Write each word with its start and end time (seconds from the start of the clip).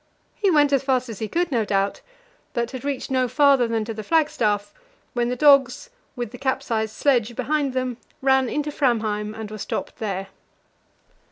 He 0.35 0.49
went 0.49 0.73
as 0.73 0.81
fast 0.81 1.09
as 1.09 1.19
he 1.19 1.27
could, 1.27 1.51
no 1.51 1.63
doubt, 1.63 2.01
but 2.53 2.71
had 2.71 2.83
reached 2.83 3.11
no 3.11 3.27
farther 3.27 3.67
than 3.67 3.85
to 3.85 3.93
the 3.93 4.01
flagstaff, 4.01 4.73
when 5.13 5.29
the 5.29 5.35
dogs, 5.35 5.91
with 6.15 6.31
the 6.31 6.39
capsized 6.39 6.95
sledge 6.95 7.35
behind 7.35 7.73
them, 7.73 7.97
ran 8.19 8.49
into 8.49 8.71
Framheim 8.71 9.35
and 9.35 9.51
were 9.51 9.59
stopped 9.59 9.97
there. 9.97 10.29